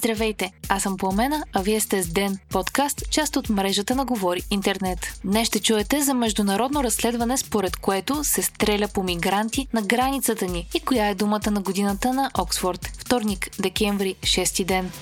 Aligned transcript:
Здравейте, 0.00 0.52
аз 0.68 0.82
съм 0.82 0.96
Пламена, 0.96 1.44
а 1.52 1.62
вие 1.62 1.80
сте 1.80 2.02
с 2.02 2.08
Ден, 2.08 2.38
подкаст, 2.50 3.10
част 3.10 3.36
от 3.36 3.48
мрежата 3.48 3.94
на 3.94 4.04
Говори 4.04 4.42
Интернет. 4.50 4.98
Днес 5.24 5.48
ще 5.48 5.60
чуете 5.60 6.02
за 6.02 6.14
международно 6.14 6.84
разследване, 6.84 7.36
според 7.36 7.76
което 7.76 8.24
се 8.24 8.42
стреля 8.42 8.88
по 8.94 9.02
мигранти 9.02 9.68
на 9.72 9.82
границата 9.82 10.46
ни 10.46 10.68
и 10.74 10.80
коя 10.80 11.08
е 11.08 11.14
думата 11.14 11.50
на 11.50 11.60
годината 11.60 12.12
на 12.12 12.30
Оксфорд. 12.38 12.86
Вторник, 12.98 13.50
декември, 13.58 14.14
6 14.14 14.64
ден. 14.64 14.92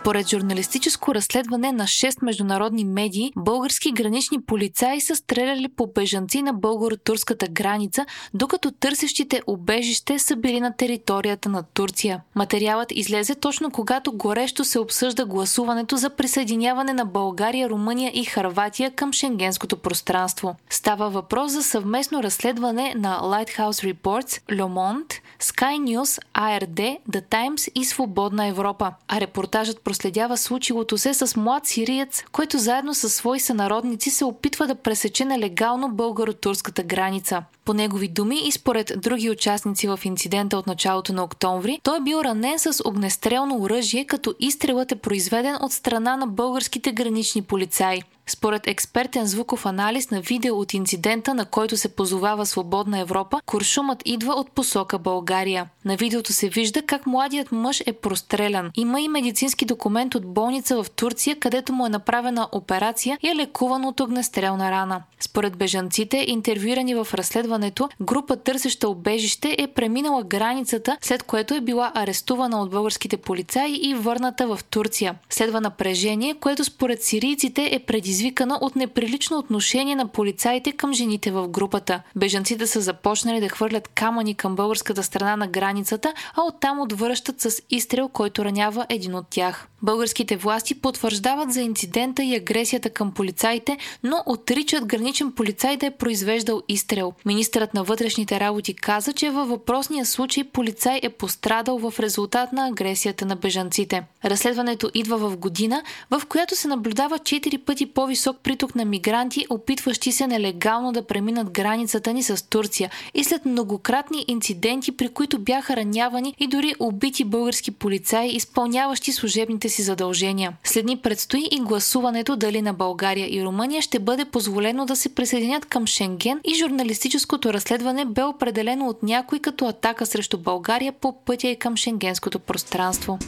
Според 0.00 0.28
журналистическо 0.28 1.14
разследване 1.14 1.72
на 1.72 1.84
6 1.84 2.24
международни 2.24 2.84
медии, 2.84 3.32
български 3.36 3.92
гранични 3.92 4.40
полицаи 4.42 5.00
са 5.00 5.16
стреляли 5.16 5.68
по 5.68 5.86
бежанци 5.86 6.42
на 6.42 6.52
българо-турската 6.52 7.48
граница, 7.48 8.06
докато 8.34 8.70
търсещите 8.70 9.42
убежище 9.46 10.18
са 10.18 10.36
били 10.36 10.60
на 10.60 10.76
територията 10.76 11.48
на 11.48 11.62
Турция. 11.62 12.22
Материалът 12.34 12.92
излезе 12.92 13.34
точно 13.34 13.70
когато 13.70 14.12
горещо 14.12 14.64
се 14.64 14.78
обсъжда 14.78 15.26
гласуването 15.26 15.96
за 15.96 16.10
присъединяване 16.10 16.92
на 16.92 17.04
България, 17.04 17.68
Румъния 17.68 18.10
и 18.14 18.24
Харватия 18.24 18.90
към 18.90 19.12
шенгенското 19.12 19.76
пространство. 19.76 20.56
Става 20.70 21.10
въпрос 21.10 21.52
за 21.52 21.62
съвместно 21.62 22.22
разследване 22.22 22.94
на 22.96 23.20
Lighthouse 23.22 23.94
Reports, 23.94 24.42
Le 24.50 24.62
Monde, 24.62 25.20
Sky 25.40 25.78
News, 25.78 26.22
ARD, 26.34 26.98
The 27.10 27.22
Times 27.30 27.72
и 27.74 27.84
Свободна 27.84 28.46
Европа. 28.46 28.92
А 29.08 29.20
репортажът 29.20 29.87
проследява 29.88 30.36
случилото 30.36 30.98
се 30.98 31.14
с 31.14 31.36
млад 31.36 31.66
сириец, 31.66 32.24
който 32.32 32.58
заедно 32.58 32.94
с 32.94 33.08
свои 33.08 33.40
сънародници 33.40 34.10
се 34.10 34.24
опитва 34.24 34.66
да 34.66 34.74
пресече 34.74 35.24
нелегално 35.24 35.88
българо-турската 35.88 36.82
граница. 36.82 37.42
По 37.64 37.74
негови 37.74 38.08
думи 38.08 38.48
и 38.48 38.52
според 38.52 38.92
други 38.96 39.30
участници 39.30 39.88
в 39.88 40.00
инцидента 40.04 40.58
от 40.58 40.66
началото 40.66 41.12
на 41.12 41.24
октомври, 41.24 41.80
той 41.82 41.96
е 41.96 42.00
бил 42.00 42.20
ранен 42.24 42.58
с 42.58 42.82
огнестрелно 42.84 43.60
оръжие, 43.62 44.04
като 44.04 44.34
изстрелът 44.40 44.92
е 44.92 44.96
произведен 44.96 45.56
от 45.60 45.72
страна 45.72 46.16
на 46.16 46.26
българските 46.26 46.92
гранични 46.92 47.42
полицаи. 47.42 48.02
Според 48.30 48.66
експертен 48.66 49.26
звуков 49.26 49.66
анализ 49.66 50.10
на 50.10 50.20
видео 50.20 50.58
от 50.58 50.74
инцидента, 50.74 51.34
на 51.34 51.44
който 51.44 51.76
се 51.76 51.88
позовава 51.88 52.46
Свободна 52.46 52.98
Европа, 52.98 53.40
куршумът 53.46 54.02
идва 54.04 54.32
от 54.32 54.50
посока 54.50 54.98
България. 54.98 55.66
На 55.84 55.96
видеото 55.96 56.32
се 56.32 56.48
вижда 56.48 56.82
как 56.82 57.06
младият 57.06 57.52
мъж 57.52 57.82
е 57.86 57.92
прострелян. 57.92 58.70
Има 58.74 59.00
и 59.00 59.08
медицински 59.08 59.64
документ 59.64 60.14
от 60.14 60.26
болница 60.26 60.82
в 60.82 60.90
Турция, 60.90 61.36
където 61.36 61.72
му 61.72 61.86
е 61.86 61.88
направена 61.88 62.48
операция 62.52 63.18
и 63.22 63.28
е 63.28 63.36
лекуван 63.36 63.84
от 63.84 64.00
огнестрелна 64.00 64.70
рана. 64.70 65.02
Според 65.20 65.56
бежанците, 65.56 66.24
интервюирани 66.28 66.94
в 66.94 67.08
разследването, 67.14 67.88
група 68.00 68.36
търсеща 68.36 68.88
обежище 68.88 69.56
е 69.58 69.66
преминала 69.66 70.22
границата, 70.22 70.96
след 71.00 71.22
което 71.22 71.54
е 71.54 71.60
била 71.60 71.92
арестувана 71.94 72.62
от 72.62 72.70
българските 72.70 73.16
полицаи 73.16 73.80
и 73.82 73.94
върната 73.94 74.46
в 74.46 74.60
Турция. 74.70 75.14
Следва 75.30 75.60
напрежение, 75.60 76.34
което 76.34 76.64
според 76.64 77.02
сирийците 77.02 77.68
е 77.72 77.78
предизвикано 77.78 78.17
предизвикана 78.18 78.58
от 78.60 78.76
неприлично 78.76 79.38
отношение 79.38 79.96
на 79.96 80.08
полицаите 80.08 80.72
към 80.72 80.92
жените 80.92 81.30
в 81.30 81.48
групата. 81.48 82.02
Бежанците 82.16 82.66
са 82.66 82.80
започнали 82.80 83.40
да 83.40 83.48
хвърлят 83.48 83.88
камъни 83.88 84.34
към 84.34 84.56
българската 84.56 85.02
страна 85.02 85.36
на 85.36 85.46
границата, 85.46 86.14
а 86.34 86.42
оттам 86.42 86.80
отвръщат 86.80 87.40
с 87.40 87.62
изстрел, 87.70 88.08
който 88.08 88.44
ранява 88.44 88.86
един 88.88 89.14
от 89.14 89.26
тях. 89.30 89.68
Българските 89.82 90.36
власти 90.36 90.74
потвърждават 90.74 91.52
за 91.52 91.60
инцидента 91.60 92.24
и 92.24 92.36
агресията 92.36 92.90
към 92.90 93.12
полицаите, 93.12 93.76
но 94.02 94.22
отричат 94.26 94.86
граничен 94.86 95.32
полицай 95.32 95.76
да 95.76 95.86
е 95.86 95.90
произвеждал 95.90 96.62
изстрел. 96.68 97.12
Министърът 97.24 97.74
на 97.74 97.84
вътрешните 97.84 98.40
работи 98.40 98.74
каза, 98.74 99.12
че 99.12 99.30
във 99.30 99.48
въпросния 99.48 100.06
случай 100.06 100.44
полицай 100.44 101.00
е 101.02 101.08
пострадал 101.08 101.78
в 101.78 102.00
резултат 102.00 102.52
на 102.52 102.66
агресията 102.66 103.26
на 103.26 103.36
бежанците. 103.36 104.02
Разследването 104.24 104.90
идва 104.94 105.18
в 105.18 105.36
година, 105.36 105.82
в 106.10 106.22
която 106.28 106.56
се 106.56 106.68
наблюдава 106.68 107.18
4 107.18 107.58
пъти 107.64 107.86
по-висок 108.08 108.36
приток 108.42 108.74
на 108.74 108.84
мигранти, 108.84 109.46
опитващи 109.50 110.12
се 110.12 110.26
нелегално 110.26 110.92
да 110.92 111.06
преминат 111.06 111.50
границата 111.50 112.12
ни 112.12 112.22
с 112.22 112.48
Турция 112.48 112.90
и 113.14 113.24
след 113.24 113.44
многократни 113.44 114.24
инциденти, 114.28 114.92
при 114.92 115.08
които 115.08 115.38
бяха 115.38 115.76
ранявани 115.76 116.34
и 116.38 116.46
дори 116.46 116.74
убити 116.78 117.24
български 117.24 117.70
полицаи, 117.70 118.28
изпълняващи 118.28 119.12
служебните 119.12 119.68
си 119.68 119.82
задължения. 119.82 120.52
Следни 120.64 120.96
предстои 120.96 121.48
и 121.50 121.60
гласуването 121.60 122.36
дали 122.36 122.62
на 122.62 122.72
България 122.72 123.28
и 123.30 123.44
Румъния 123.44 123.82
ще 123.82 123.98
бъде 123.98 124.24
позволено 124.24 124.86
да 124.86 124.96
се 124.96 125.14
присъединят 125.14 125.66
към 125.66 125.86
Шенген 125.86 126.40
и 126.44 126.54
журналистическото 126.54 127.52
разследване 127.52 128.04
бе 128.04 128.22
определено 128.22 128.88
от 128.88 129.02
някой 129.02 129.38
като 129.38 129.66
атака 129.66 130.06
срещу 130.06 130.38
България 130.38 130.92
по 130.92 131.24
пътя 131.24 131.48
и 131.48 131.56
към 131.56 131.76
шенгенското 131.76 132.38
пространство. 132.38 133.18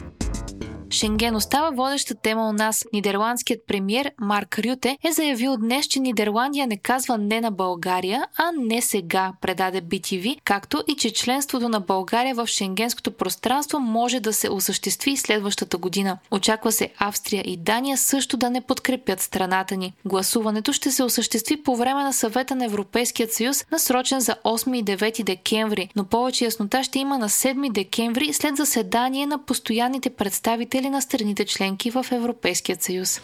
Шенген 0.91 1.35
остава 1.35 1.69
водеща 1.69 2.15
тема 2.15 2.49
у 2.49 2.53
нас. 2.53 2.85
Нидерландският 2.93 3.67
премьер 3.67 4.11
Марк 4.19 4.59
Рюте 4.59 4.97
е 5.03 5.11
заявил 5.11 5.57
днес, 5.57 5.85
че 5.85 5.99
Нидерландия 5.99 6.67
не 6.67 6.77
казва 6.77 7.17
не 7.17 7.41
на 7.41 7.51
България, 7.51 8.23
а 8.37 8.51
не 8.57 8.81
сега, 8.81 9.33
предаде 9.41 9.81
BTV, 9.81 10.37
както 10.43 10.83
и 10.87 10.95
че 10.95 11.13
членството 11.13 11.69
на 11.69 11.79
България 11.79 12.35
в 12.35 12.47
шенгенското 12.47 13.11
пространство 13.11 13.79
може 13.79 14.19
да 14.19 14.33
се 14.33 14.49
осъществи 14.49 15.17
следващата 15.17 15.77
година. 15.77 16.17
Очаква 16.31 16.71
се 16.71 16.89
Австрия 16.97 17.43
и 17.45 17.57
Дания 17.57 17.97
също 17.97 18.37
да 18.37 18.49
не 18.49 18.61
подкрепят 18.61 19.21
страната 19.21 19.75
ни. 19.75 19.93
Гласуването 20.05 20.73
ще 20.73 20.91
се 20.91 21.03
осъществи 21.03 21.63
по 21.63 21.75
време 21.75 22.03
на 22.03 22.13
съвета 22.13 22.55
на 22.55 22.65
Европейският 22.65 23.33
съюз, 23.33 23.65
насрочен 23.71 24.19
за 24.19 24.35
8 24.43 24.77
и 24.77 24.83
9 24.83 25.23
декември, 25.23 25.89
но 25.95 26.05
повече 26.05 26.45
яснота 26.45 26.83
ще 26.83 26.99
има 26.99 27.17
на 27.17 27.29
7 27.29 27.71
декември 27.71 28.33
след 28.33 28.57
заседание 28.57 29.25
на 29.25 29.45
постоянните 29.45 30.09
представители 30.09 30.80
представители 30.81 30.89
на 30.89 31.01
страните 31.01 31.45
членки 31.45 31.91
в 31.91 32.05
Европейския 32.11 32.77
съюз. 32.79 33.21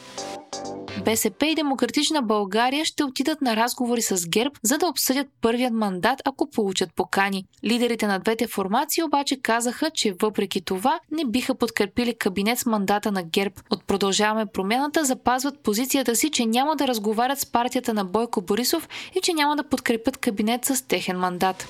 БСП 1.05 1.45
и 1.45 1.55
Демократична 1.55 2.21
България 2.21 2.85
ще 2.85 3.03
отидат 3.03 3.41
на 3.41 3.55
разговори 3.55 4.01
с 4.01 4.27
ГЕРБ, 4.29 4.55
за 4.63 4.77
да 4.77 4.87
обсъдят 4.87 5.27
първият 5.41 5.73
мандат, 5.73 6.21
ако 6.25 6.49
получат 6.49 6.93
покани. 6.95 7.45
Лидерите 7.63 8.07
на 8.07 8.19
двете 8.19 8.47
формации 8.47 9.03
обаче 9.03 9.41
казаха, 9.41 9.89
че 9.89 10.15
въпреки 10.21 10.61
това 10.61 10.99
не 11.11 11.25
биха 11.25 11.55
подкрепили 11.55 12.13
кабинет 12.13 12.59
с 12.59 12.65
мандата 12.65 13.11
на 13.11 13.23
ГЕРБ. 13.23 13.55
От 13.69 13.83
продължаваме 13.83 14.45
промяната 14.45 15.05
запазват 15.05 15.59
позицията 15.59 16.15
си, 16.15 16.29
че 16.29 16.45
няма 16.45 16.75
да 16.75 16.87
разговарят 16.87 17.39
с 17.39 17.45
партията 17.45 17.93
на 17.93 18.05
Бойко 18.05 18.41
Борисов 18.41 18.89
и 19.15 19.21
че 19.21 19.33
няма 19.33 19.55
да 19.55 19.63
подкрепят 19.63 20.17
кабинет 20.17 20.65
с 20.65 20.87
техен 20.87 21.19
мандат. 21.19 21.67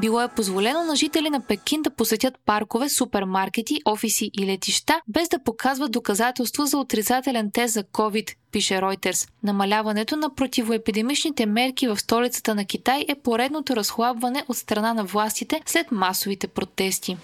Било 0.00 0.20
е 0.20 0.28
позволено 0.28 0.84
на 0.84 0.96
жители 0.96 1.30
на 1.30 1.40
Пекин 1.40 1.82
да 1.82 1.90
посетят 1.90 2.34
паркове, 2.46 2.88
супермаркети, 2.88 3.80
офиси 3.84 4.30
и 4.38 4.46
летища, 4.46 5.00
без 5.08 5.28
да 5.28 5.38
показват 5.38 5.92
доказателство 5.92 6.66
за 6.66 6.78
отрицателен 6.78 7.50
тест 7.52 7.74
за 7.74 7.84
COVID, 7.84 8.34
пише 8.52 8.74
Reuters. 8.74 9.28
Намаляването 9.42 10.16
на 10.16 10.34
противоепидемичните 10.34 11.46
мерки 11.46 11.88
в 11.88 11.98
столицата 12.00 12.54
на 12.54 12.64
Китай 12.64 13.04
е 13.08 13.14
поредното 13.14 13.76
разхлабване 13.76 14.44
от 14.48 14.56
страна 14.56 14.94
на 14.94 15.04
властите 15.04 15.60
след 15.66 15.92
масовите 15.92 16.48
протести. 16.48 17.16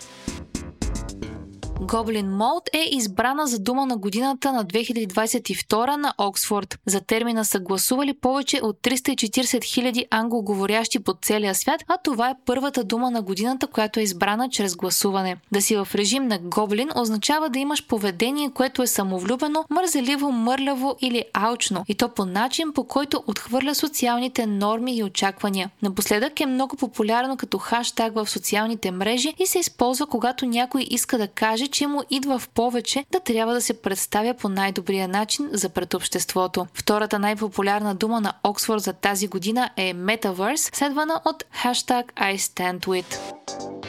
Goblin 1.81 2.27
Mode 2.27 2.69
е 2.73 2.89
избрана 2.97 3.47
за 3.47 3.59
дума 3.59 3.87
на 3.87 3.97
годината 3.97 4.53
на 4.53 4.65
2022 4.65 5.97
на 5.97 6.15
Оксфорд. 6.19 6.79
За 6.87 7.01
термина 7.01 7.45
са 7.45 7.61
гласували 7.61 8.15
повече 8.15 8.61
от 8.63 8.77
340 8.83 9.59
000 9.59 10.07
англоговорящи 10.11 10.99
по 10.99 11.15
целия 11.23 11.55
свят, 11.55 11.85
а 11.89 11.97
това 12.05 12.31
е 12.31 12.35
първата 12.47 12.85
дума 12.85 13.11
на 13.11 13.23
годината, 13.23 13.67
която 13.67 14.01
е 14.01 14.03
избрана 14.03 14.49
чрез 14.51 14.77
гласуване. 14.77 15.37
Да 15.53 15.63
си 15.63 15.77
в 15.77 15.89
режим 15.95 16.27
на 16.27 16.39
Гоблин 16.39 16.89
означава 16.97 17.49
да 17.49 17.59
имаш 17.59 17.87
поведение, 17.87 18.51
което 18.51 18.83
е 18.83 18.87
самовлюбено, 18.87 19.65
мързеливо, 19.71 20.33
мърляво 20.33 20.97
или 21.01 21.25
алчно, 21.33 21.85
и 21.89 21.95
то 21.95 22.09
по 22.09 22.25
начин, 22.25 22.73
по 22.73 22.85
който 22.85 23.23
отхвърля 23.27 23.75
социалните 23.75 24.47
норми 24.47 24.97
и 24.97 25.05
очаквания. 25.05 25.71
Напоследък 25.83 26.41
е 26.41 26.47
много 26.47 26.77
популярно 26.77 27.37
като 27.37 27.59
хаштаг 27.59 28.15
в 28.15 28.31
социалните 28.31 28.91
мрежи 28.91 29.35
и 29.39 29.47
се 29.47 29.59
използва, 29.59 30.07
когато 30.07 30.47
някой 30.47 30.87
иска 30.91 31.19
да 31.19 31.29
каже, 31.29 31.68
че 31.69 31.87
му 31.87 32.03
идва 32.11 32.39
в 32.39 32.49
повече 32.49 33.05
да 33.13 33.21
трябва 33.21 33.55
да 33.55 33.61
се 33.61 33.83
представя 33.83 34.35
по 34.35 34.49
най-добрия 34.49 35.09
начин 35.09 35.49
за 35.53 35.69
пред 35.69 35.95
обществото. 35.95 36.67
Втората 36.75 37.19
най-популярна 37.19 37.95
дума 37.95 38.21
на 38.21 38.33
Оксфорд 38.45 38.83
за 38.83 38.93
тази 38.93 39.29
година 39.29 39.71
е 39.77 39.95
Metaverse, 39.95 40.77
следвана 40.77 41.21
от 41.25 41.45
хаштаг 41.51 42.13
I 42.13 42.37
stand 42.37 42.87
with. 42.87 43.19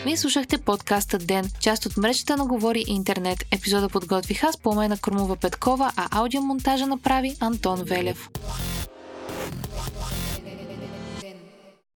Вие 0.05 0.17
слушахте 0.17 0.57
подкаста 0.57 1.17
Ден, 1.17 1.49
част 1.59 1.85
от 1.85 1.97
мрежата 1.97 2.37
на 2.37 2.45
Говори 2.45 2.83
Интернет. 2.87 3.45
Епизода 3.51 3.89
подготвих 3.89 4.43
аз 4.43 4.57
по 4.57 4.73
на 4.73 4.97
Крумова 4.97 5.35
Петкова, 5.35 5.91
а 5.95 6.19
аудиомонтажа 6.19 6.87
направи 6.87 7.35
Антон 7.39 7.83
Велев. 7.83 8.29